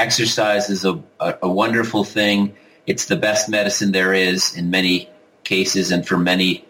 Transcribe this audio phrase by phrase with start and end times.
[0.00, 2.56] exercise is a, a, a wonderful thing.
[2.86, 5.08] It's the best medicine there is in many
[5.44, 6.64] cases and for many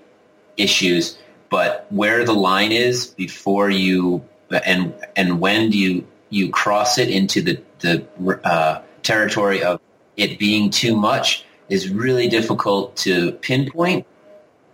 [0.56, 1.18] issues.
[1.48, 7.08] But where the line is before you and and when do you you cross it
[7.08, 8.06] into the the
[8.44, 9.80] uh, territory of
[10.16, 14.06] it being too much is really difficult to pinpoint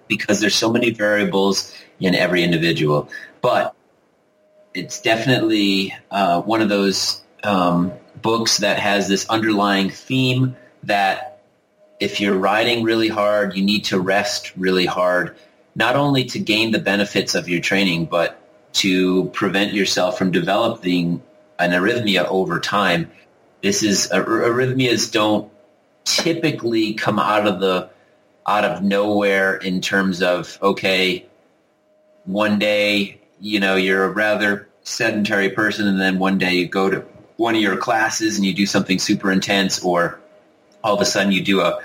[0.08, 3.08] because there's so many variables in every individual.
[3.40, 3.74] But
[4.74, 7.92] it's definitely uh, one of those um,
[8.26, 11.40] books that has this underlying theme that
[12.00, 15.36] if you're riding really hard, you need to rest really hard,
[15.76, 18.36] not only to gain the benefits of your training, but
[18.72, 21.22] to prevent yourself from developing
[21.60, 23.12] an arrhythmia over time.
[23.62, 25.48] This is arrhythmias don't
[26.04, 27.90] typically come out of the
[28.44, 31.26] out of nowhere in terms of okay,
[32.24, 36.90] one day you know you're a rather sedentary person, and then one day you go
[36.90, 37.04] to
[37.36, 40.18] one of your classes and you do something super intense, or
[40.82, 41.80] all of a sudden you do a,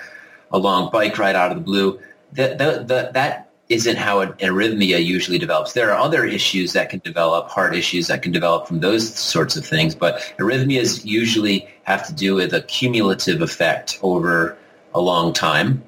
[0.51, 1.99] a long bike ride out of the blue.
[2.34, 5.73] That, that, that isn't how an arrhythmia usually develops.
[5.73, 9.55] There are other issues that can develop, heart issues that can develop from those sorts
[9.55, 14.57] of things, but arrhythmias usually have to do with a cumulative effect over
[14.93, 15.83] a long time.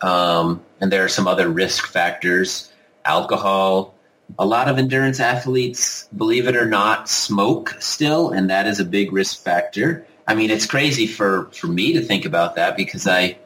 [0.00, 2.72] Um, and there are some other risk factors,
[3.04, 3.93] alcohol,
[4.38, 8.84] a lot of endurance athletes, believe it or not, smoke still, and that is a
[8.84, 10.06] big risk factor.
[10.26, 13.36] I mean, it's crazy for, for me to think about that because I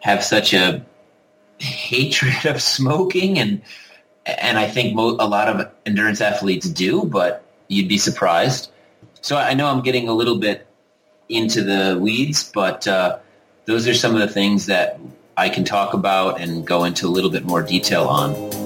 [0.00, 0.84] have such a
[1.58, 3.62] hatred of smoking, and
[4.24, 8.70] and I think mo- a lot of endurance athletes do, but you'd be surprised.
[9.22, 10.66] So I know I'm getting a little bit
[11.28, 13.18] into the weeds, but uh,
[13.66, 15.00] those are some of the things that
[15.36, 18.59] I can talk about and go into a little bit more detail on.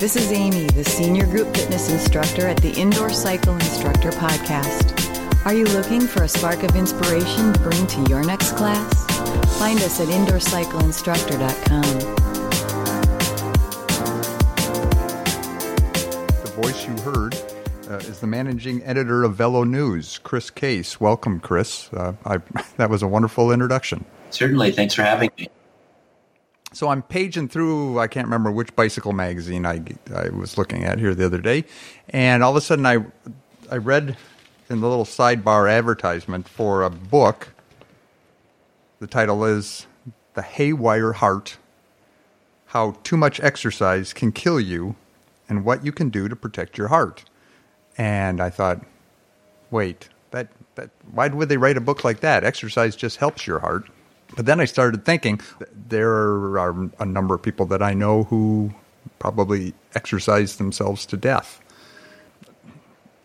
[0.00, 4.96] This is Amy, the Senior Group Fitness Instructor at the Indoor Cycle Instructor Podcast.
[5.44, 9.04] Are you looking for a spark of inspiration to bring to your next class?
[9.58, 11.82] Find us at indoorcycleinstructor.com.
[16.44, 17.34] The voice you heard
[17.90, 20.98] uh, is the managing editor of VeloNews, Chris Case.
[20.98, 21.92] Welcome, Chris.
[21.92, 22.38] Uh, I,
[22.78, 24.06] that was a wonderful introduction.
[24.30, 24.72] Certainly.
[24.72, 25.50] Thanks for having me
[26.72, 27.98] so I'm paging through.
[27.98, 29.82] I can't remember which bicycle magazine I
[30.14, 31.64] I was looking at here the other day,
[32.10, 33.04] and all of a sudden I
[33.70, 34.16] I read
[34.68, 37.48] in the little sidebar advertisement for a book.
[39.00, 39.86] The title is
[40.34, 41.58] "The Haywire Heart:
[42.66, 44.94] How Too Much Exercise Can Kill You,
[45.48, 47.24] and What You Can Do to Protect Your Heart."
[47.98, 48.80] And I thought,
[49.70, 52.44] wait, that that why would they write a book like that?
[52.44, 53.88] Exercise just helps your heart
[54.36, 55.40] but then I started thinking
[55.88, 58.72] there are a number of people that I know who
[59.18, 61.60] probably exercise themselves to death.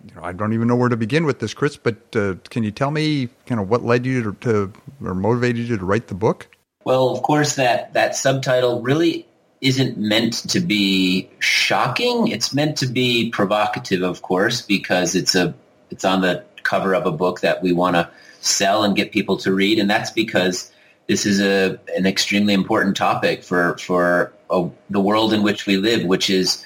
[0.07, 1.77] You know, I don't even know where to begin with this, Chris.
[1.77, 4.73] But uh, can you tell me kind of what led you to, to,
[5.03, 6.47] or motivated you to write the book?
[6.83, 9.27] Well, of course, that that subtitle really
[9.61, 12.27] isn't meant to be shocking.
[12.27, 15.55] It's meant to be provocative, of course, because it's a
[15.89, 18.09] it's on the cover of a book that we want to
[18.41, 20.71] sell and get people to read, and that's because
[21.07, 25.77] this is a an extremely important topic for for a, the world in which we
[25.77, 26.63] live, which is,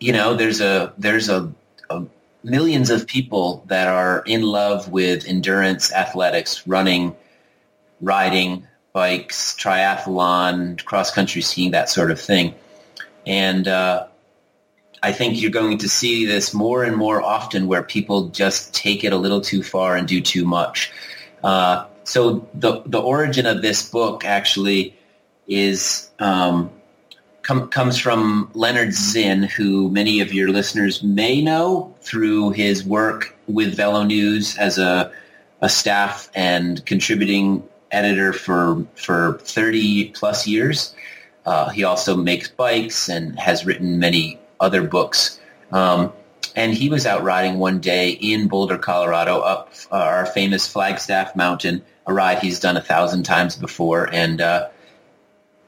[0.00, 1.52] you know, there's a there's a,
[1.90, 2.04] a
[2.44, 7.16] millions of people that are in love with endurance athletics, running,
[8.00, 12.54] riding, bikes, triathlon, cross country skiing, that sort of thing,
[13.26, 13.68] and.
[13.68, 14.06] Uh,
[15.04, 19.02] I think you're going to see this more and more often where people just take
[19.02, 20.92] it a little too far and do too much.
[21.42, 24.96] Uh, so the the origin of this book actually
[25.46, 26.70] is um,
[27.42, 33.36] com- comes from Lennard Zinn, who many of your listeners may know through his work
[33.46, 35.12] with VeloNews as a
[35.60, 40.94] a staff and contributing editor for for 30 plus years.
[41.44, 45.40] Uh, he also makes bikes and has written many other books.
[45.72, 46.12] Um,
[46.54, 51.34] and he was out riding one day in Boulder, Colorado, up uh, our famous Flagstaff
[51.34, 54.68] Mountain, a ride he's done a thousand times before, and uh,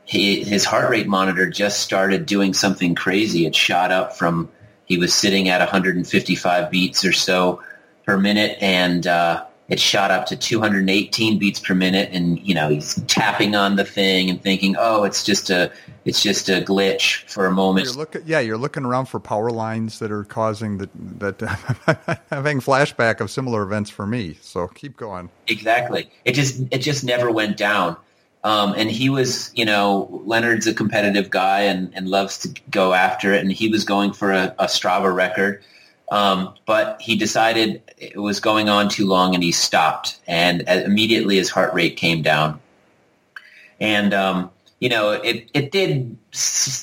[0.04, 3.46] he, his heart rate monitor just started doing something crazy.
[3.46, 4.50] It shot up from
[4.86, 7.62] he was sitting at 155 beats or so
[8.04, 12.10] per minute, and uh, it shot up to 218 beats per minute.
[12.12, 15.72] And you know he's tapping on the thing and thinking, "Oh, it's just a
[16.04, 19.50] it's just a glitch for a moment." You're look, yeah, you're looking around for power
[19.50, 22.20] lines that are causing the, that.
[22.30, 24.36] having flashback of similar events for me.
[24.40, 25.30] So keep going.
[25.46, 26.10] Exactly.
[26.24, 27.96] It just it just never went down.
[28.44, 32.92] Um, and he was, you know, Lennard's a competitive guy and, and loves to go
[32.92, 33.40] after it.
[33.40, 35.62] And he was going for a, a Strava record
[36.10, 40.20] Um, but he decided it was going on too long and he stopped.
[40.26, 42.60] And immediately his heart rate came down.
[43.80, 46.16] And, um, you know, it, it did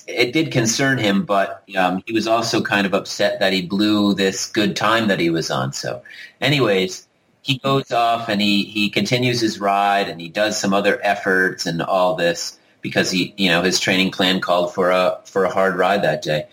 [0.08, 4.14] it did concern him, but um, he was also kind of upset that he blew
[4.14, 5.74] this good time that he was on.
[5.74, 6.02] So,
[6.40, 7.08] anyways,
[7.42, 11.66] he goes off and he, he continues his ride and he does some other efforts
[11.66, 15.52] and all this because he you know his training plan called for a for a
[15.52, 16.48] hard ride that day.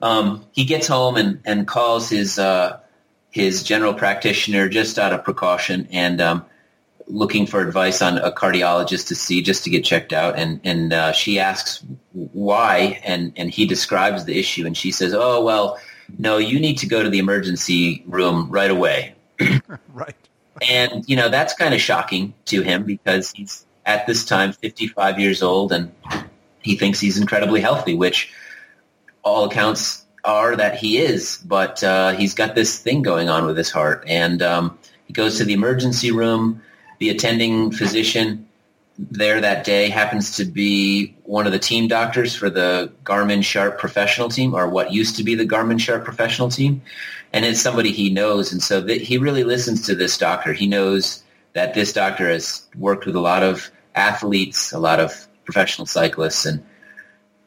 [0.00, 2.80] Um, he gets home and, and calls his uh,
[3.30, 6.44] his general practitioner just out of precaution and um,
[7.06, 10.38] looking for advice on a cardiologist to see just to get checked out.
[10.38, 15.14] And and uh, she asks why, and and he describes the issue, and she says,
[15.14, 15.78] "Oh well,
[16.18, 19.14] no, you need to go to the emergency room right away."
[19.94, 20.16] right.
[20.68, 25.18] And you know that's kind of shocking to him because he's at this time 55
[25.18, 25.92] years old and
[26.60, 28.32] he thinks he's incredibly healthy, which
[29.24, 33.56] all accounts are that he is, but uh, he's got this thing going on with
[33.56, 34.04] his heart.
[34.06, 36.62] And um, he goes to the emergency room.
[37.02, 38.46] The attending physician
[38.96, 43.80] there that day happens to be one of the team doctors for the Garmin Sharp
[43.80, 46.80] professional team, or what used to be the Garmin Sharp professional team.
[47.32, 48.52] And it's somebody he knows.
[48.52, 50.52] And so he really listens to this doctor.
[50.52, 55.26] He knows that this doctor has worked with a lot of athletes, a lot of
[55.44, 56.64] professional cyclists, and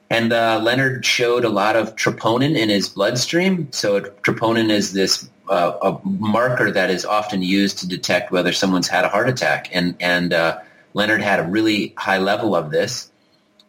[0.09, 3.71] and uh, Lennard showed a lot of troponin in his bloodstream.
[3.71, 8.87] So troponin is this uh, a marker that is often used to detect whether someone's
[8.87, 10.59] had a heart attack, and and uh,
[10.93, 13.11] Lennard had a really high level of this,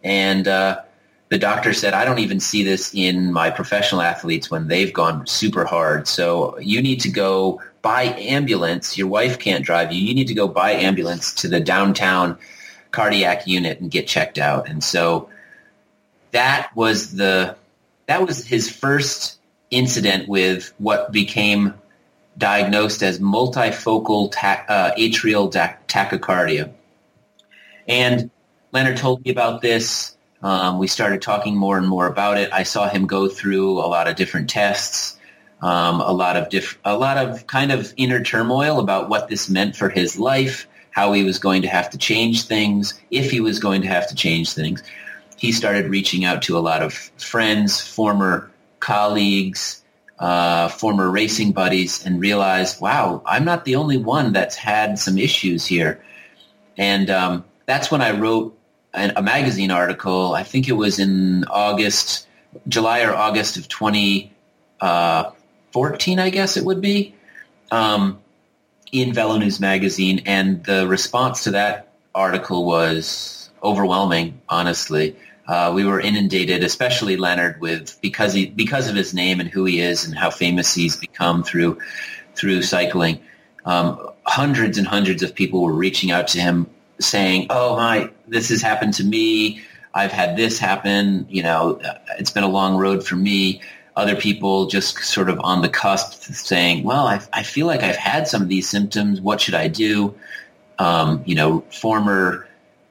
[0.02, 0.80] and uh,
[1.28, 5.26] the doctor said, I don't even see this in my professional athletes when they've gone
[5.26, 6.06] super hard.
[6.06, 8.96] So you need to go by ambulance.
[8.96, 10.00] Your wife can't drive you.
[10.00, 12.38] You need to go by ambulance to the downtown
[12.92, 14.68] cardiac unit and get checked out.
[14.68, 15.28] And so
[16.30, 17.56] that was the
[18.06, 19.38] that was his first
[19.76, 21.74] incident with what became
[22.38, 25.50] diagnosed as multifocal ta- uh, atrial
[25.86, 26.72] tachycardia.
[27.88, 28.30] And
[28.72, 32.52] Lennard told me about this um, we started talking more and more about it.
[32.52, 35.18] I saw him go through a lot of different tests,
[35.62, 39.48] um, a lot of diff- a lot of kind of inner turmoil about what this
[39.48, 43.40] meant for his life, how he was going to have to change things, if he
[43.40, 44.82] was going to have to change things.
[45.36, 48.50] He started reaching out to a lot of friends, former
[48.80, 49.82] colleagues,
[50.18, 55.18] uh, former racing buddies, and realized, wow, I'm not the only one that's had some
[55.18, 56.02] issues here.
[56.76, 58.56] And um, that's when I wrote
[58.94, 60.34] a magazine article.
[60.34, 62.26] I think it was in August,
[62.66, 64.30] July or August of 2014,
[64.80, 67.14] uh, I guess it would be,
[67.70, 68.18] um,
[68.92, 74.40] in VeloNews magazine, and the response to that article was overwhelming.
[74.48, 75.16] Honestly,
[75.48, 79.64] uh, we were inundated, especially Lennard, with because he because of his name and who
[79.64, 81.78] he is and how famous he's become through
[82.34, 83.20] through cycling.
[83.64, 86.66] Um, hundreds and hundreds of people were reaching out to him
[86.98, 89.60] saying, "Oh my, this has happened to me.
[89.94, 91.26] I've had this happen.
[91.30, 91.80] You know,
[92.18, 93.60] it's been a long road for me."
[93.94, 97.96] Other people just sort of on the cusp saying, "Well, I, I feel like I've
[97.96, 99.20] had some of these symptoms.
[99.20, 100.14] What should I do?"
[100.78, 102.46] Um, you know, former,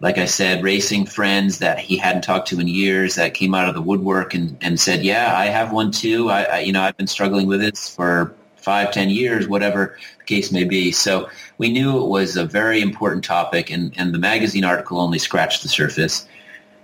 [0.06, 3.68] like I said, racing friends that he hadn't talked to in years that came out
[3.68, 6.30] of the woodwork and, and said, "Yeah, I have one too.
[6.30, 10.24] I, I you know, I've been struggling with this for five, ten years, whatever the
[10.26, 10.92] case may be.
[10.92, 11.28] So
[11.58, 15.64] we knew it was a very important topic, and, and the magazine article only scratched
[15.64, 16.28] the surface.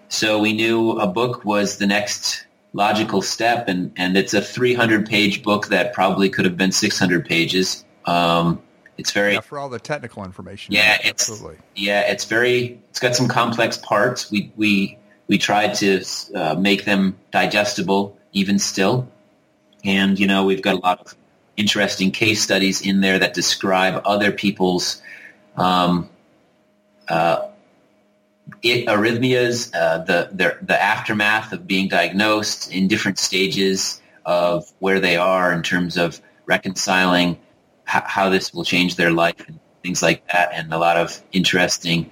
[0.10, 5.44] So we knew a book was the next logical step, and, and it's a 300-page
[5.44, 7.86] book that probably could have been 600 pages.
[8.06, 8.64] Um,
[8.98, 10.74] it's very yeah, for all the technical information.
[10.74, 11.58] Yeah, it's absolutely.
[11.76, 12.80] Yeah, it's very.
[12.90, 14.30] It's got some complex parts.
[14.32, 16.04] We we we tried to
[16.36, 19.08] uh, make them digestible, even still.
[19.84, 21.16] And you know, we've got a lot of
[21.58, 25.02] interesting case studies in there that describe other people's
[25.58, 26.10] um,
[27.08, 27.48] uh,
[28.62, 35.00] it, arrhythmias, uh, the, the, the aftermath of being diagnosed in different stages of where
[35.00, 37.38] they are in terms of reconciling
[37.94, 41.22] h- how this will change their life and things like that, and a lot of
[41.32, 42.12] interesting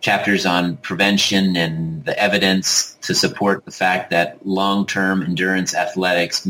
[0.00, 6.46] chapters on prevention and the evidence to support the fact that long-term endurance athletics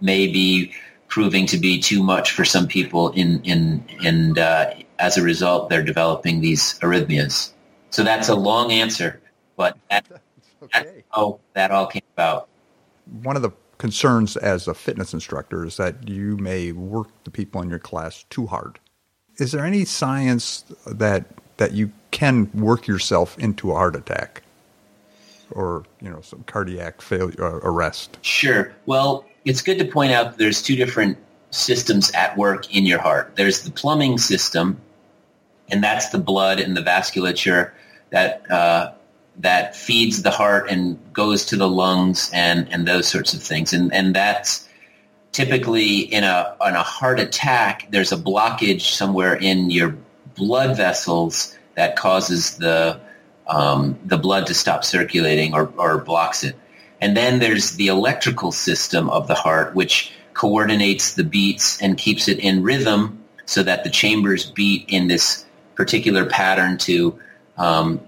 [0.00, 0.72] may be
[1.08, 5.70] proving to be too much for some people in in and uh, as a result
[5.70, 7.52] they're developing these arrhythmias.
[7.90, 9.20] So that's a long answer,
[9.56, 10.04] but that,
[10.62, 10.70] okay.
[10.72, 12.48] that's how that all came about.
[13.22, 13.50] One of the
[13.84, 18.24] concerns as a fitness instructor is that you may work the people in your class
[18.30, 18.78] too hard.
[19.36, 21.26] Is there any science that
[21.58, 24.42] that you can work yourself into a heart attack
[25.50, 28.16] or you know some cardiac failure uh, arrest?
[28.22, 28.72] Sure.
[28.86, 31.18] Well, it's good to point out there's two different
[31.50, 33.32] systems at work in your heart.
[33.36, 34.80] There's the plumbing system,
[35.68, 37.72] and that's the blood and the vasculature
[38.08, 38.92] that uh,
[39.38, 43.72] that feeds the heart and goes to the lungs and, and those sorts of things.
[43.72, 44.68] And and that's
[45.32, 47.88] typically in a in a heart attack.
[47.90, 49.96] There's a blockage somewhere in your
[50.36, 53.00] blood vessels that causes the
[53.46, 56.56] um, the blood to stop circulating or, or blocks it.
[57.00, 62.28] And then there's the electrical system of the heart, which coordinates the beats and keeps
[62.28, 67.18] it in rhythm so that the chambers beat in this particular pattern to
[67.58, 68.00] um,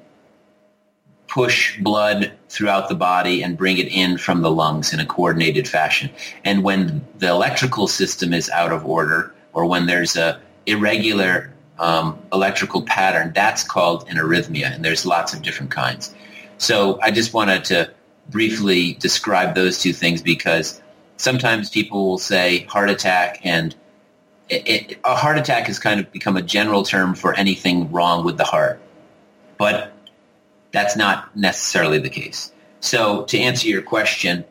[1.36, 5.68] push blood throughout the body and bring it in from the lungs in a coordinated
[5.68, 6.08] fashion.
[6.46, 12.18] And when the electrical system is out of order or when there's a irregular um,
[12.32, 16.14] electrical pattern, that's called an arrhythmia, and there's lots of different kinds.
[16.56, 17.90] So I just wanted to
[18.30, 20.80] briefly describe those two things because
[21.18, 23.76] sometimes people will say heart attack and
[24.48, 28.24] it, it, a heart attack has kind of become a general term for anything wrong
[28.24, 28.80] with the heart.
[29.58, 29.92] But
[30.76, 32.52] that's not necessarily the case.
[32.80, 34.44] So to answer your question,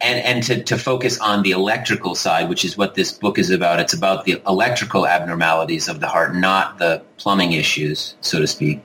[0.00, 3.50] and, and to, to focus on the electrical side, which is what this book is
[3.50, 8.46] about, it's about the electrical abnormalities of the heart, not the plumbing issues, so to
[8.46, 8.80] speak.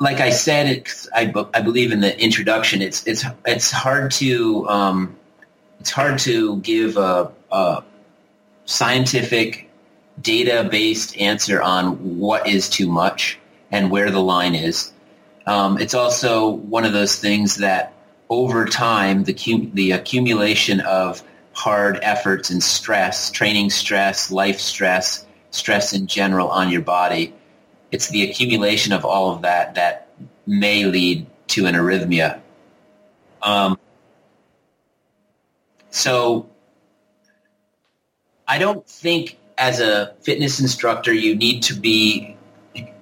[0.00, 4.68] Like I said, it, I, I believe in the introduction, it's, it's, it's hard to,
[4.68, 5.14] um,
[5.78, 7.84] it's hard to give a, a
[8.64, 9.69] scientific
[10.20, 13.38] data-based answer on what is too much
[13.70, 14.92] and where the line is.
[15.46, 17.92] Um, it's also one of those things that
[18.28, 21.22] over time, the, the accumulation of
[21.52, 27.34] hard efforts and stress, training stress, life stress, stress in general on your body,
[27.90, 30.08] it's the accumulation of all of that that
[30.46, 32.40] may lead to an arrhythmia.
[33.42, 33.78] Um,
[35.90, 36.48] so
[38.46, 42.34] I don't think as a fitness instructor, you need to be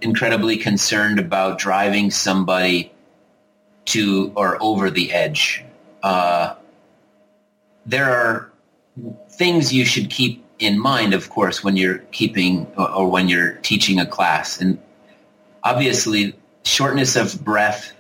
[0.03, 2.93] incredibly concerned about driving somebody
[3.85, 5.65] to or over the edge.
[6.03, 6.57] Uh,
[7.87, 8.53] there are
[9.31, 14.01] things you should keep in mind, of course, when you're keeping or when you're teaching
[14.01, 14.61] a class.
[14.61, 14.81] And
[15.63, 16.35] obviously,
[16.65, 17.93] shortness of breath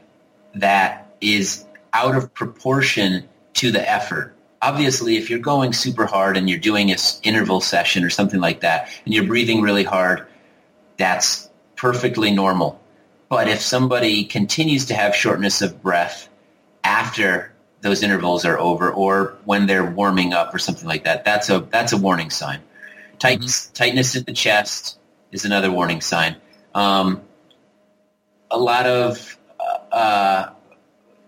[0.55, 6.49] that is out of proportion to the effort obviously if you're going super hard and
[6.49, 10.27] you're doing an interval session or something like that and you're breathing really hard,
[10.97, 12.81] that's perfectly normal.
[13.29, 16.29] But if somebody continues to have shortness of breath
[16.83, 21.49] after those intervals are over or when they're warming up or something like that, that's
[21.50, 22.61] a, that's a warning sign.
[23.19, 23.73] Tightness, mm-hmm.
[23.75, 24.99] tightness in the chest
[25.31, 26.37] is another warning sign.
[26.75, 27.23] Um,
[28.50, 29.38] a lot of
[29.93, 30.50] uh,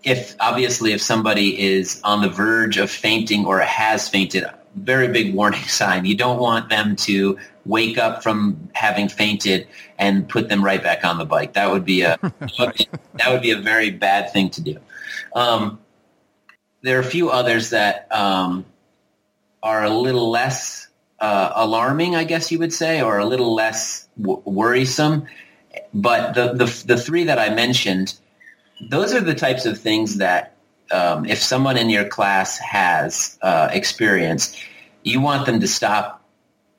[0.03, 5.33] if obviously if somebody is on the verge of fainting or has fainted, very big
[5.33, 6.05] warning sign.
[6.05, 9.67] You don't want them to wake up from having fainted
[9.99, 11.53] and put them right back on the bike.
[11.53, 14.77] That would be a that would be a very bad thing to do.
[15.35, 15.79] Um,
[16.81, 18.65] there are a few others that um,
[19.61, 20.87] are a little less
[21.19, 25.27] uh, alarming, I guess you would say, or a little less w- worrisome.
[25.93, 28.15] But the, the the three that I mentioned
[28.89, 30.55] those are the types of things that
[30.91, 34.57] um, if someone in your class has uh, experience,
[35.03, 36.23] you want them to stop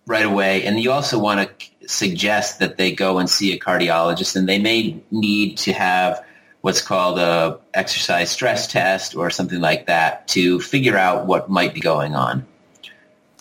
[0.06, 4.36] right away, and you also want to suggest that they go and see a cardiologist,
[4.36, 6.24] and they may need to have
[6.60, 11.74] what's called a exercise stress test or something like that to figure out what might
[11.74, 12.46] be going on.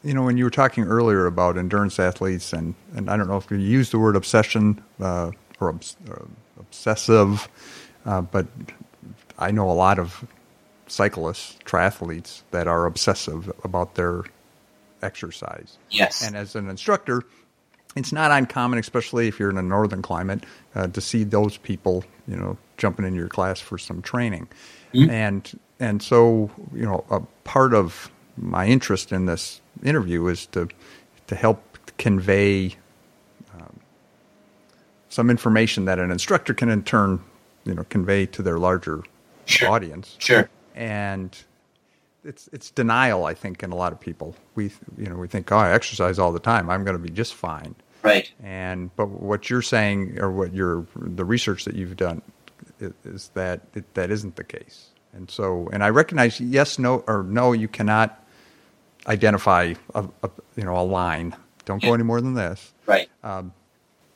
[0.04, 3.38] You know, when you were talking earlier about endurance athletes, and, and I don't know
[3.38, 6.24] if you used the word obsession uh, or obs- uh,
[6.60, 7.48] obsessive
[8.06, 8.48] uh, but
[9.38, 10.26] I know a lot of
[10.88, 14.24] cyclists, triathletes that are obsessive about their
[15.02, 15.78] exercise.
[15.90, 16.22] Yes.
[16.26, 17.24] And as an instructor,
[17.96, 20.44] it's not uncommon, especially if you're in a northern climate,
[20.76, 24.48] uh, to see those people, you know, jumping in your class for some training.
[24.94, 25.10] Mm-hmm.
[25.10, 30.70] And and so, you know, a part of my interest in this interview is to
[31.28, 31.64] to help
[31.98, 32.76] convey
[33.56, 33.80] um,
[35.10, 37.22] some information that an instructor can in turn
[37.66, 39.04] you know convey to their larger
[39.46, 39.70] sure.
[39.70, 40.16] audience.
[40.20, 40.50] Sure.
[40.76, 41.38] And
[42.24, 44.36] it's it's denial, I think, in a lot of people.
[44.56, 46.70] We you know we think, oh, I exercise all the time.
[46.70, 47.76] I'm going to be just fine.
[48.04, 48.32] Right.
[48.42, 52.22] And but what you're saying, or what you're the research that you've done,
[52.80, 54.88] is, is that it, that isn't the case.
[55.14, 58.24] And so, and I recognize, yes, no, or no, you cannot
[59.08, 61.36] identify a, a you know a line.
[61.66, 61.90] Don't yeah.
[61.90, 62.74] go any more than this.
[62.86, 63.10] Right.
[63.24, 63.54] Um,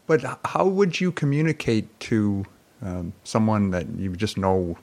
[0.07, 2.45] but how would you communicate to
[2.85, 4.77] um, someone that you just know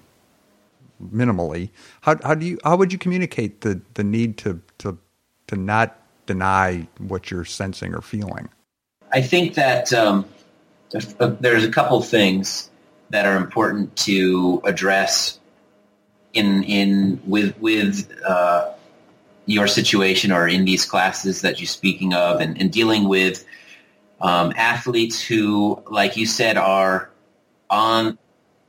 [1.02, 1.70] minimally.
[2.00, 4.98] How how do you how would you communicate the the need to to
[5.46, 8.48] to not deny what you're sensing or feeling?
[9.12, 10.26] I think that um,
[10.90, 12.70] there's a couple things
[13.10, 15.38] that are important to address
[16.32, 18.72] in in with with uh,
[19.46, 23.44] your situation or in these classes that you're speaking of, and, and dealing with
[24.20, 27.11] um, athletes who, like you said, are
[27.72, 28.18] on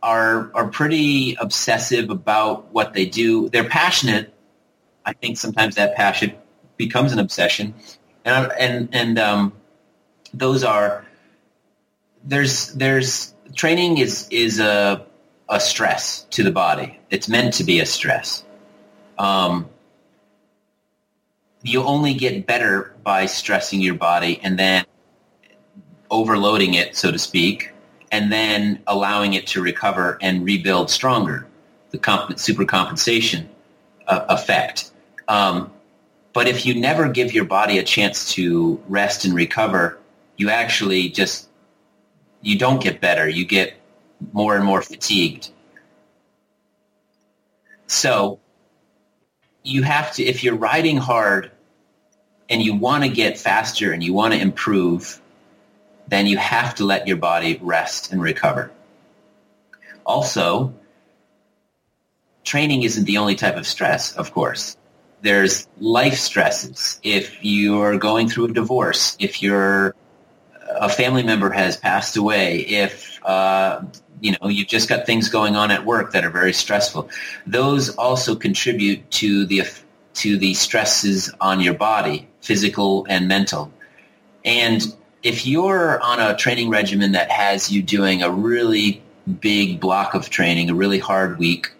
[0.02, 3.50] are are pretty obsessive about what they do.
[3.50, 4.34] They're passionate.
[5.06, 6.34] I think sometimes that passion
[6.78, 7.76] becomes an obsession,
[8.26, 9.54] and and and um,
[10.34, 11.06] those are
[12.24, 15.06] there's there's training is is a
[15.50, 17.00] a stress to the body.
[17.12, 18.44] It's meant to be a stress.
[19.20, 19.70] Um,
[21.62, 24.86] you only get better by stressing your body and then
[26.10, 27.73] overloading it, so to speak,
[28.14, 31.48] and then allowing it to recover and rebuild stronger.
[31.90, 33.50] The comp- super compensation
[34.08, 34.92] uh, effect.
[35.28, 35.72] Um,
[36.32, 39.98] but if you never give your body a chance to rest and recover,
[40.38, 41.50] you actually just
[42.42, 43.28] you don't get better.
[43.28, 43.74] You get
[44.32, 45.50] more and more fatigued.
[47.88, 48.40] So
[49.64, 51.52] you have to, if you're riding hard
[52.48, 55.20] and you want to get faster and you want to improve,
[56.08, 58.72] then you have to let your body rest and recover.
[60.06, 60.74] Also,
[62.44, 64.78] training isn't the only type of stress, of course.
[65.22, 67.00] There's life stresses.
[67.04, 69.96] If you're going through a divorce, if you're
[70.70, 73.82] a family member has passed away, if uh,
[74.20, 77.10] you know you've just got things going on at work that are very stressful,
[77.48, 79.64] those also contribute to the
[80.16, 83.72] to the stresses on your body, physical and mental.
[84.44, 84.82] And
[85.24, 89.02] if you're on a training regimen that has you doing a really
[89.40, 91.72] big block of training, a really hard week,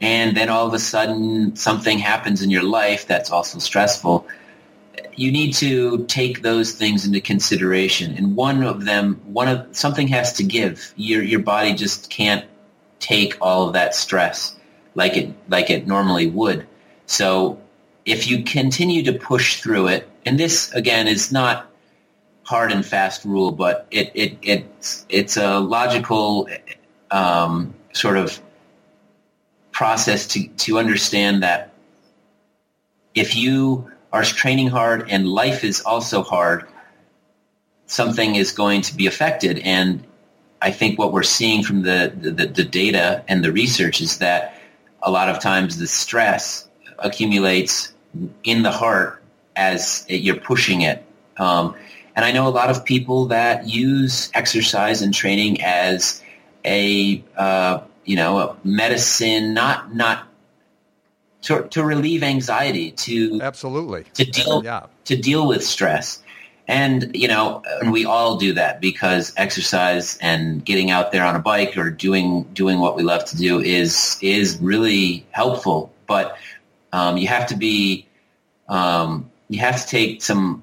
[0.00, 4.26] and then all of a sudden something happens in your life that's also stressful,
[5.14, 8.14] you need to take those things into consideration.
[8.14, 10.92] And one of them, one of something has to give.
[10.96, 12.44] Your your body just can't
[12.98, 14.56] take all of that stress
[14.94, 16.66] like it like it normally would.
[17.06, 17.60] So
[18.04, 21.70] if you continue to push through it, and this again is not
[22.46, 26.48] hard and fast rule, but it, it it's it's a logical
[27.10, 28.40] um, sort of
[29.72, 31.72] process to to understand that
[33.14, 36.66] if you are training hard and life is also hard,
[37.86, 39.58] something is going to be affected.
[39.58, 40.04] And
[40.62, 44.54] I think what we're seeing from the, the, the data and the research is that
[45.02, 47.92] a lot of times the stress accumulates
[48.44, 49.22] in the heart
[49.56, 51.04] as you're pushing it.
[51.36, 51.74] Um,
[52.16, 56.22] and I know a lot of people that use exercise and training as
[56.64, 60.26] a uh, you know a medicine, not not
[61.42, 64.86] to, to relieve anxiety, to absolutely to deal yeah.
[65.04, 66.22] to deal with stress.
[66.66, 71.36] And you know, and we all do that because exercise and getting out there on
[71.36, 75.92] a bike or doing doing what we love to do is is really helpful.
[76.06, 76.38] But
[76.92, 78.06] um, you have to be
[78.68, 80.62] um, you have to take some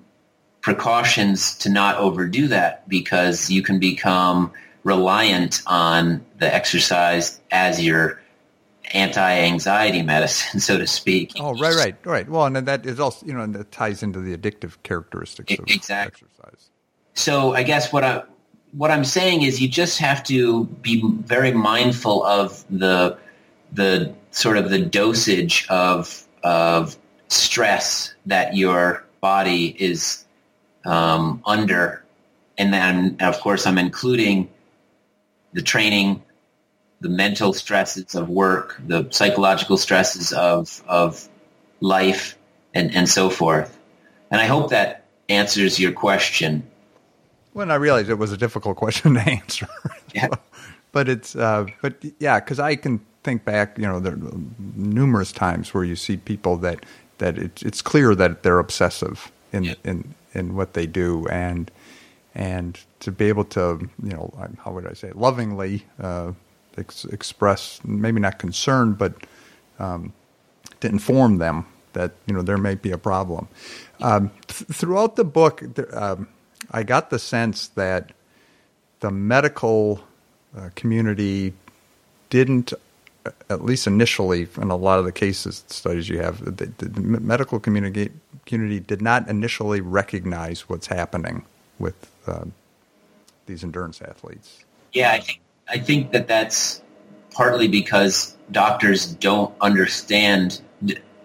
[0.63, 4.51] precautions to not overdo that because you can become
[4.83, 8.19] reliant on the exercise as your
[8.93, 11.33] anti-anxiety medicine, so to speak.
[11.37, 12.29] Oh, right, right, right.
[12.29, 16.27] Well, and that is also, you know, that ties into the addictive characteristics of exactly.
[16.27, 16.69] exercise.
[17.13, 18.23] So I guess what I
[18.71, 23.17] what I'm saying is you just have to be very mindful of the
[23.71, 26.97] the sort of the dosage of of
[27.27, 30.23] stress that your body is
[30.85, 32.03] um, under,
[32.57, 34.49] and then of course I'm including
[35.53, 36.23] the training
[37.03, 41.27] the mental stresses of work, the psychological stresses of of
[41.81, 42.37] life,
[42.73, 43.77] and and so forth.
[44.31, 46.65] And I hope that answers your question.
[47.51, 49.67] When I realized it was a difficult question to answer.
[50.15, 50.29] Yeah.
[50.93, 54.31] but it's uh, but yeah, because I can think back, you know, there are
[54.75, 56.85] numerous times where you see people that
[57.17, 59.75] that it, it's clear that they're obsessive in yeah.
[59.83, 61.71] in in what they do, and
[62.35, 66.31] and to be able to, you know, how would I say, it, lovingly uh,
[66.77, 69.13] ex- express maybe not concern, but
[69.77, 70.13] um,
[70.79, 73.47] to inform them that you know there may be a problem.
[74.01, 75.63] Um, th- throughout the book,
[75.93, 76.27] um,
[76.71, 78.11] I got the sense that
[78.99, 80.01] the medical
[80.57, 81.53] uh, community
[82.29, 82.73] didn't,
[83.49, 87.59] at least initially, in a lot of the cases studies you have, the, the medical
[87.59, 88.11] community
[88.45, 91.45] community did not initially recognize what's happening
[91.79, 92.45] with uh,
[93.45, 94.65] these endurance athletes.
[94.91, 96.81] Yeah, I think I think that that's
[97.31, 100.61] partly because doctors don't understand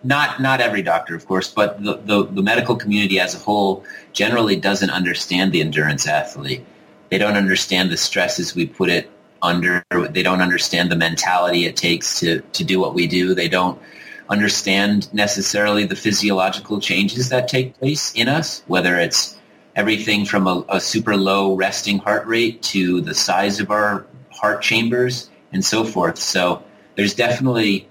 [0.04, 3.84] not not every doctor, of course, but the, the, the, medical community as a whole
[4.12, 6.64] generally doesn't understand the endurance athlete.
[7.10, 9.10] They don't understand the stresses we put it
[9.42, 9.84] under.
[9.90, 13.34] They don't understand the mentality it takes to, to do what we do.
[13.34, 13.80] They don't
[14.28, 19.36] understand necessarily the physiological changes that take place in us, whether it's
[19.74, 24.60] everything from a, a super low resting heart rate to the size of our heart
[24.62, 26.18] chambers and so forth.
[26.18, 26.62] So
[26.96, 27.88] there's definitely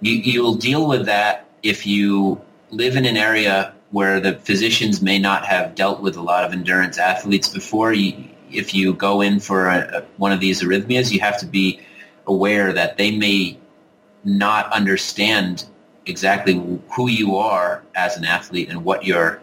[0.00, 5.18] you, you'll deal with that if you live in an area where the physicians may
[5.18, 7.92] not have dealt with a lot of endurance athletes before.
[7.92, 11.46] You, if you go in for a, a, one of these arrhythmias, you have to
[11.46, 11.80] be
[12.26, 13.58] aware that they may
[14.24, 15.64] not understand
[16.06, 16.54] exactly
[16.94, 19.40] who you are as an athlete and what your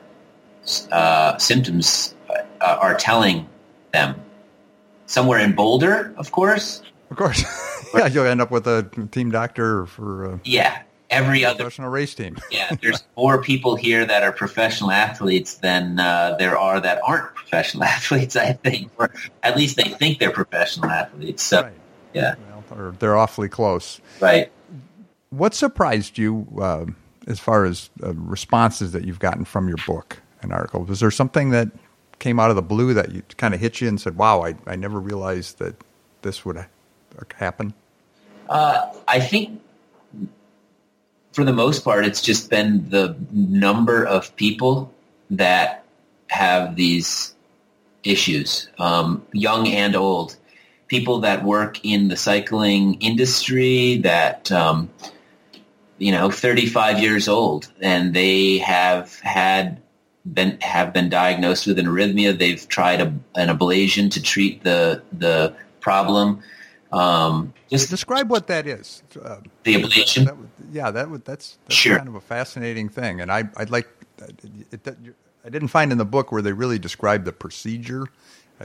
[0.92, 3.48] uh, symptoms uh, are telling
[3.92, 4.16] them.
[5.06, 6.82] Somewhere in Boulder, of course.
[7.10, 7.44] Of course.
[7.96, 12.14] yeah, you'll end up with a team doctor for uh, yeah every other professional race
[12.14, 12.38] team.
[12.52, 17.34] yeah, there's more people here that are professional athletes than uh, there are that aren't
[17.36, 18.36] professional athletes.
[18.36, 19.12] I think, or
[19.44, 21.44] at least they think they're professional athletes.
[21.44, 21.74] So right.
[22.14, 22.36] yeah,
[22.72, 24.02] well, they're awfully close.
[24.20, 24.52] Right.
[25.30, 26.86] What surprised you uh,
[27.28, 30.84] as far as uh, responses that you've gotten from your book and article?
[30.86, 31.70] Was there something that
[32.20, 34.56] came out of the blue that you kind of hit you and said, "Wow, I,
[34.66, 35.76] I never realized that
[36.22, 36.66] this would
[37.36, 37.74] happen?"
[38.50, 39.62] Uh, I think
[41.38, 44.92] for the most part, it's just been the number of people
[45.30, 45.86] that
[46.32, 47.36] have these
[48.04, 50.36] issues, um, young and old.
[50.88, 54.90] People that work in the cycling industry that, um,
[56.00, 59.80] you know, 35 years old and they have had
[60.26, 62.36] been, have been diagnosed with an arrhythmia.
[62.36, 66.42] They've tried a, an ablation to treat the, the problem.
[66.92, 69.04] Um, just describe what that is.
[69.22, 70.26] Uh, the ablation.
[70.26, 70.36] That,
[70.72, 71.98] yeah, that would that's, that's sure.
[71.98, 73.88] kind of a fascinating thing, and I I'd like.
[74.72, 74.98] It, it,
[75.46, 78.08] I didn't find in the book where they really describe the procedure.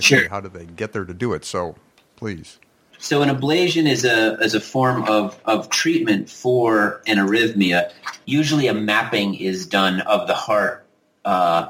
[0.01, 0.29] Sure.
[0.29, 1.45] How do they get there to do it?
[1.45, 1.77] So,
[2.17, 2.59] please.
[2.99, 7.93] So, an ablation is a is a form of of treatment for an arrhythmia.
[8.25, 10.87] Usually, a mapping is done of the heart
[11.25, 11.69] uh,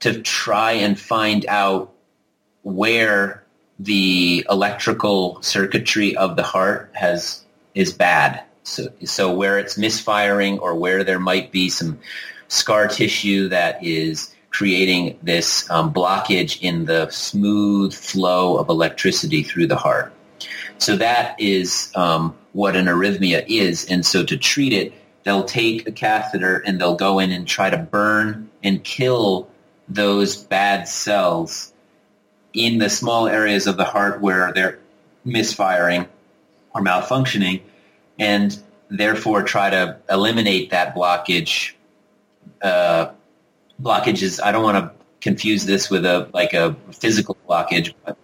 [0.00, 1.92] to try and find out
[2.62, 3.42] where
[3.78, 8.42] the electrical circuitry of the heart has is bad.
[8.62, 11.98] So, so where it's misfiring or where there might be some
[12.48, 19.66] scar tissue that is creating this um, blockage in the smooth flow of electricity through
[19.66, 20.12] the heart.
[20.78, 23.84] So that is um, what an arrhythmia is.
[23.84, 27.68] And so to treat it, they'll take a catheter and they'll go in and try
[27.68, 29.50] to burn and kill
[29.88, 31.72] those bad cells
[32.56, 34.78] in the small areas of the heart where they're
[35.24, 36.06] misfiring
[36.74, 37.60] or malfunctioning
[38.18, 41.74] and therefore try to eliminate that blockage.
[42.62, 43.10] Uh,
[43.80, 44.90] blockages, I don't want to
[45.20, 48.16] confuse this with a like a physical blockage, but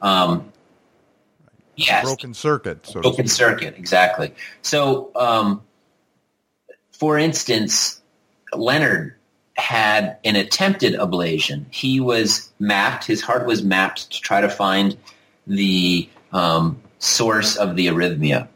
[0.00, 0.50] um,
[1.76, 2.86] yes, broken circuit.
[2.86, 4.34] So broken circuit, exactly.
[4.62, 5.60] So, um,
[6.92, 8.00] for instance,
[8.54, 9.16] Lennard
[9.56, 11.64] had an attempted ablation.
[11.70, 14.96] He was mapped, his heart was mapped to try to find
[15.46, 18.48] the um, source of the arrhythmia.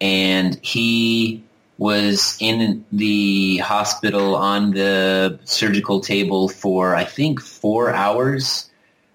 [0.00, 1.42] And he
[1.78, 8.70] was in the hospital on the surgical table for, I think, four hours.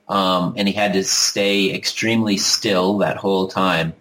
[0.09, 3.93] Um, and he had to stay extremely still that whole time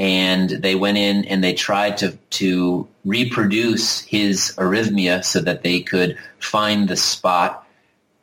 [0.00, 5.82] and they went in and they tried to, to reproduce his arrhythmia so that they
[5.82, 7.68] could find the spot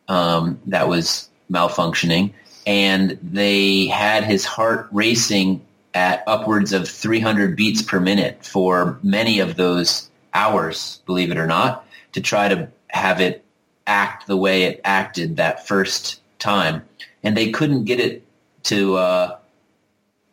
[0.07, 2.33] um, that was malfunctioning.
[2.65, 5.63] And they had his heart racing
[5.93, 11.45] at upwards of 300 beats per minute for many of those hours, believe it or
[11.45, 13.45] not, to try to have it
[13.85, 16.81] act the way it acted that first time.
[17.21, 18.23] And they couldn't get it
[18.63, 19.37] to uh,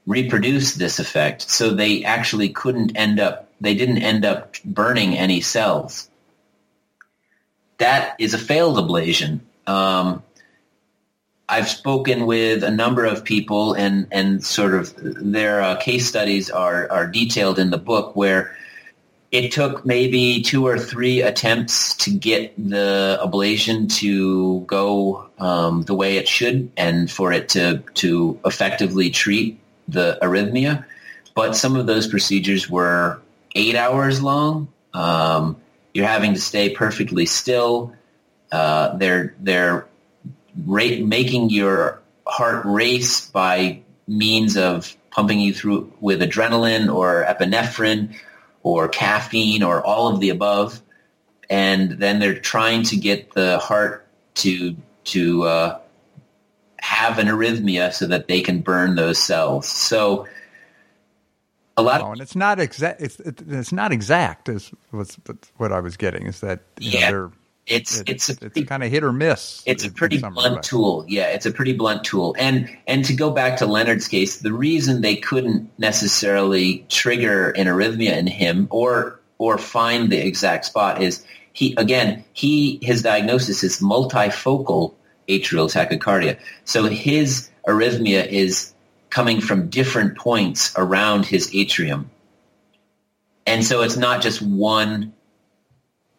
[0.06, 1.50] reproduce this effect.
[1.50, 6.08] So they actually couldn't end up, they didn't end up burning any cells.
[7.78, 9.40] That is a failed ablation.
[9.66, 10.22] Um,
[11.48, 16.50] I've spoken with a number of people and, and sort of their uh, case studies
[16.50, 18.56] are, are detailed in the book where
[19.30, 25.94] it took maybe two or three attempts to get the ablation to go um, the
[25.94, 30.84] way it should and for it to, to effectively treat the arrhythmia,
[31.34, 33.20] but some of those procedures were
[33.54, 34.68] eight hours long.
[34.92, 35.56] Um,
[35.92, 37.94] you're having to stay perfectly still.
[38.50, 39.86] Uh, they're they're
[40.56, 48.14] making your heart race by means of pumping you through with adrenaline or epinephrine
[48.62, 50.80] or caffeine or all of the above,
[51.50, 55.78] and then they're trying to get the heart to to uh,
[56.84, 59.66] have an arrhythmia so that they can burn those cells.
[59.66, 60.28] So
[61.78, 63.00] a lot oh, and it's not exact.
[63.00, 64.50] It's it's not exact.
[64.50, 65.18] Is was
[65.56, 66.26] what I was getting.
[66.26, 67.10] Is that yeah.
[67.10, 67.32] Know,
[67.66, 69.62] it's it, it's a it's kind of hit or miss.
[69.64, 70.64] It's a pretty blunt respect.
[70.66, 71.06] tool.
[71.08, 72.36] Yeah, it's a pretty blunt tool.
[72.38, 77.66] And and to go back to Lennard's case, the reason they couldn't necessarily trigger an
[77.66, 83.64] arrhythmia in him or or find the exact spot is he again he his diagnosis
[83.64, 84.94] is multifocal
[85.28, 86.38] atrial tachycardia.
[86.64, 88.74] So his arrhythmia is
[89.10, 92.10] coming from different points around his atrium.
[93.46, 95.12] And so it's not just one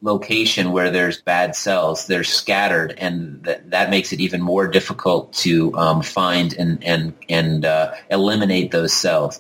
[0.02, 2.08] location where there's bad cells.
[2.08, 7.13] They're scattered, and that, that makes it even more difficult to um, find and and
[7.28, 9.39] and uh, eliminate those cells.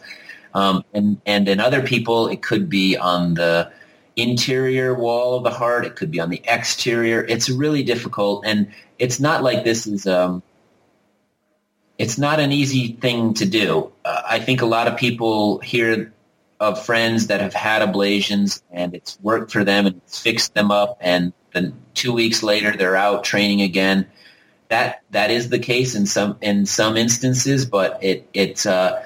[0.53, 3.71] Um, and and in other people, it could be on the
[4.15, 5.85] interior wall of the heart.
[5.85, 7.23] It could be on the exterior.
[7.23, 10.07] It's really difficult, and it's not like this is.
[10.07, 10.43] Um,
[11.97, 13.91] it's not an easy thing to do.
[14.03, 16.13] Uh, I think a lot of people hear
[16.59, 20.71] of friends that have had ablations and it's worked for them and it's fixed them
[20.71, 24.07] up and then two weeks later they're out training again.
[24.69, 29.05] That that is the case in some in some instances, but it it's uh,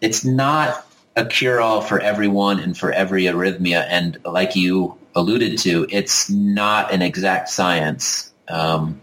[0.00, 0.84] it's not
[1.18, 3.84] a cure all for everyone and for every arrhythmia.
[3.88, 8.32] And like you alluded to, it's not an exact science.
[8.48, 9.00] Um,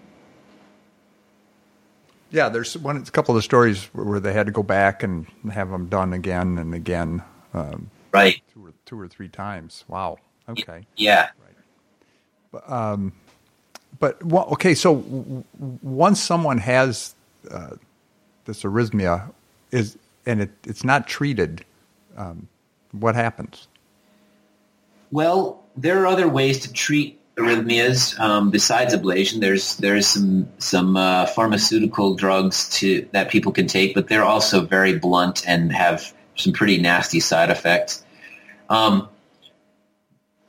[2.31, 2.97] yeah, there's one.
[2.97, 6.57] A couple of stories where they had to go back and have them done again
[6.57, 7.21] and again.
[7.53, 8.41] Um, right.
[8.53, 9.85] Two or, two or three times.
[9.87, 10.17] Wow.
[10.49, 10.85] Okay.
[10.95, 11.29] Yeah.
[11.43, 11.55] Right.
[12.51, 13.13] But, um,
[13.99, 15.43] but well, okay, so w-
[15.81, 17.15] once someone has
[17.49, 17.75] uh,
[18.45, 19.31] this arrhythmia,
[19.71, 21.63] is and it, it's not treated,
[22.15, 22.47] um,
[22.91, 23.67] what happens?
[25.11, 29.41] Well, there are other ways to treat arrhythmias um, besides ablation.
[29.41, 34.61] There's there's some some uh, pharmaceutical drugs to that people can take, but they're also
[34.61, 38.03] very blunt and have some pretty nasty side effects.
[38.69, 39.09] Um,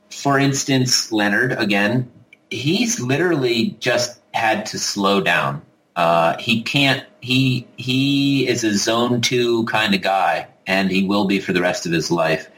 [0.09, 2.11] for instance, Lennard, again,
[2.49, 5.61] he's literally just had to slow down.
[5.95, 11.25] Uh, he can't, he, he is a zone two kind of guy and he will
[11.25, 12.49] be for the rest of his life.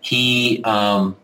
[0.00, 1.16] He, um,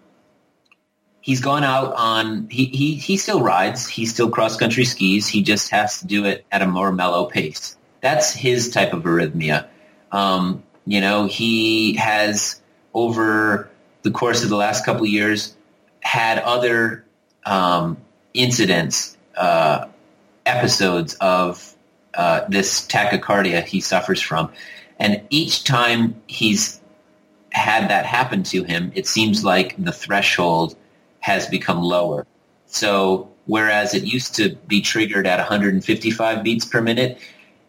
[1.21, 3.87] he's gone out on, he, he, he still rides.
[3.89, 5.27] He still cross country skis.
[5.27, 7.77] He just has to do it at a more mellow pace.
[8.01, 9.67] That's his type of arrhythmia.
[10.13, 12.61] Um, you know, he has
[12.95, 13.69] over
[14.03, 15.55] the course of the last couple years
[16.01, 17.05] had other
[17.45, 17.99] um,
[18.33, 19.87] incidents, uh,
[20.47, 21.75] episodes of
[22.15, 24.51] uh, this tachycardia he suffers from.
[25.01, 26.79] And each time he's
[27.53, 30.77] had that happen to him, it seems like the threshold
[31.21, 32.27] has become lower.
[32.67, 37.19] So whereas it used to be triggered at 155 beats per minute,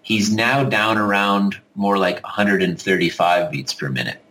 [0.01, 4.21] he's now down around more like 135 beats per minute.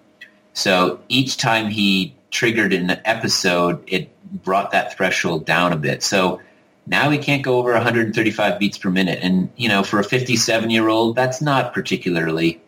[0.53, 4.11] So each time he triggered an episode, it
[4.45, 6.03] brought that threshold down a bit.
[6.03, 6.41] So
[6.87, 9.21] now he can't go over 135 beats per minute.
[9.23, 12.61] And, you know, for a 57 year old, that's not particularly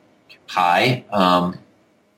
[0.53, 1.05] high.
[1.11, 1.59] Um,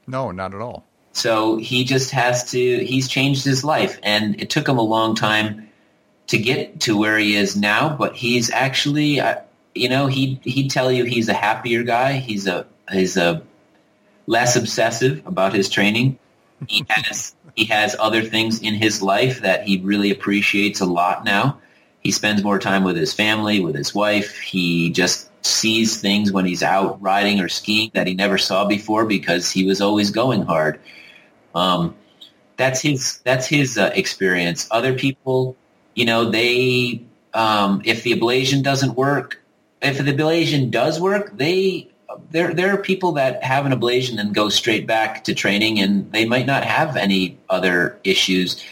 [0.07, 0.85] no, not at all.
[1.13, 3.99] So he just has to, he's changed his life.
[4.03, 5.71] And it took him a long time
[6.27, 9.21] to get to where he is now, but he's actually,
[9.75, 12.15] you know, he he'd tell you he's a happier guy.
[12.15, 13.43] He's a he's a
[14.27, 16.19] less obsessive about his training.
[16.67, 21.25] He has he has other things in his life that he really appreciates a lot
[21.25, 21.61] now.
[22.01, 24.39] He spends more time with his family, with his wife.
[24.39, 29.05] He just sees things when he's out riding or skiing that he never saw before
[29.05, 30.81] because he was always going hard.
[31.55, 31.95] Um,
[32.57, 34.69] that's his that's his uh, experience.
[34.71, 35.57] Other people,
[35.95, 37.03] you know, they
[37.35, 39.43] um, if the ablation doesn't work,
[39.83, 41.91] if the ablation does work, they
[42.31, 46.11] there there are people that have an ablation and go straight back to training, and
[46.13, 48.63] they might not have any other issues.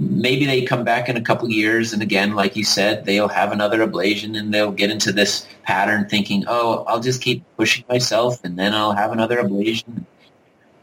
[0.00, 3.28] Maybe they come back in a couple of years, and again, like you said, they'll
[3.28, 7.84] have another ablation, and they'll get into this pattern, thinking, "Oh, I'll just keep pushing
[7.88, 10.06] myself, and then I'll have another ablation."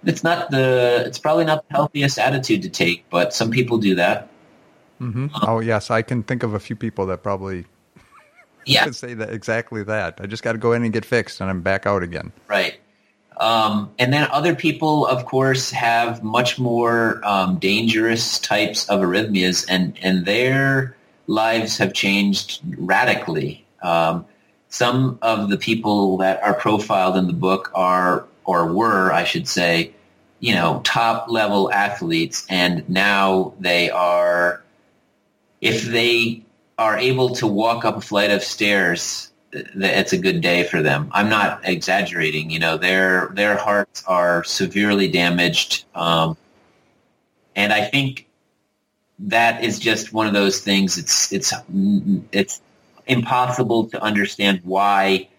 [0.05, 3.95] It's not the it's probably not the healthiest attitude to take, but some people do
[3.95, 4.29] that.
[5.01, 5.33] Mm-hmm.
[5.33, 7.65] Um, oh yes, I can think of a few people that probably
[8.65, 8.89] yeah.
[8.91, 10.19] say that exactly that.
[10.21, 12.31] I just got to go in and get fixed, and I'm back out again.
[12.47, 12.77] Right.
[13.39, 19.65] Um, and then other people, of course, have much more um, dangerous types of arrhythmias,
[19.69, 20.95] and and their
[21.27, 23.65] lives have changed radically.
[23.81, 24.25] Um,
[24.69, 29.47] some of the people that are profiled in the book are or were, I should
[29.47, 29.93] say,
[30.39, 34.63] you know, top level athletes, and now they are,
[35.61, 36.43] if they
[36.77, 39.31] are able to walk up a flight of stairs,
[39.75, 41.09] it's a good day for them.
[41.11, 42.49] I'm not exaggerating.
[42.49, 46.37] You know, their their hearts are severely damaged, um,
[47.55, 48.27] and I think
[49.19, 50.97] that is just one of those things.
[50.97, 51.53] It's it's
[52.31, 52.61] it's
[53.05, 55.29] impossible to understand why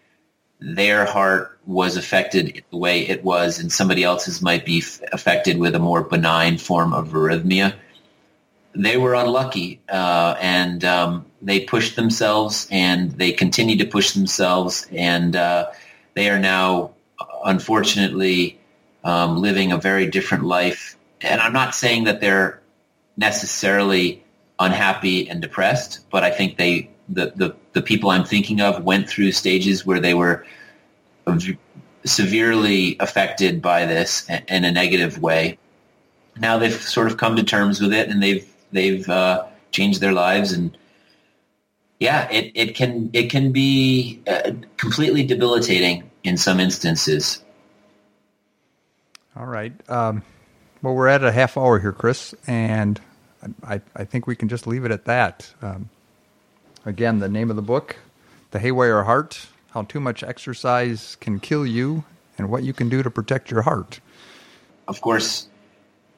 [0.60, 5.74] their heart was affected the way it was and somebody else's might be affected with
[5.74, 7.74] a more benign form of arrhythmia.
[8.78, 14.86] They were unlucky uh, and um, they pushed themselves and they continue to push themselves
[14.92, 15.70] and uh,
[16.14, 16.92] they are now
[17.44, 18.58] unfortunately
[19.02, 20.96] um, living a very different life.
[21.20, 22.60] And I'm not saying that they're
[23.16, 24.22] necessarily
[24.60, 29.08] unhappy and depressed, but I think they the, the, the people I'm thinking of went
[29.08, 30.46] through stages where they were
[32.04, 35.58] severely affected by this in a negative way.
[36.38, 40.12] Now they've sort of come to terms with it and they've they've uh, changed their
[40.12, 40.76] lives and
[42.00, 47.42] yeah, it, it can it can be uh, completely debilitating in some instances.
[49.36, 49.72] All right.
[49.90, 50.22] Um,
[50.80, 53.00] well, we're at a half hour here, Chris, and
[53.64, 55.52] I, I think we can just leave it at that.
[55.60, 55.90] Um,
[56.88, 57.96] Again, the name of the book,
[58.50, 62.04] The Haywire Heart How Too Much Exercise Can Kill You
[62.38, 64.00] and What You Can Do to Protect Your Heart.
[64.86, 65.48] Of course,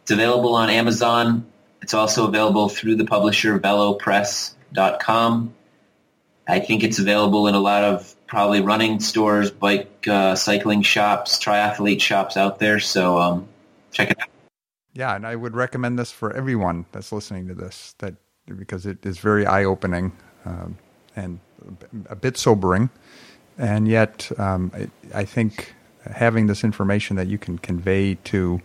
[0.02, 1.44] it's available on Amazon.
[1.82, 5.54] It's also available through the publisher velopress.com.
[6.48, 11.38] I think it's available in a lot of probably running stores, bike, uh, cycling shops,
[11.38, 12.80] triathlete shops out there.
[12.80, 13.48] So um,
[13.92, 14.28] check it out.
[14.92, 18.14] Yeah, and I would recommend this for everyone that's listening to this, that
[18.46, 20.12] because it is very eye opening
[20.44, 20.78] um,
[21.14, 21.38] and
[22.08, 22.90] a bit sobering.
[23.58, 25.74] And yet, um, I, I, think
[26.10, 28.60] having this information that you can convey to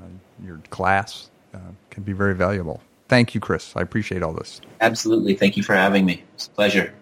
[0.00, 0.06] uh,
[0.44, 1.58] your class uh,
[1.90, 2.82] can be very valuable.
[3.08, 3.74] Thank you, Chris.
[3.74, 4.60] I appreciate all this.
[4.80, 5.34] Absolutely.
[5.34, 6.22] Thank you for having me.
[6.34, 6.94] It's a pleasure.